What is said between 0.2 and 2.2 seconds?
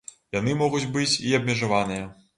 Яны могуць быць і абмежаваныя.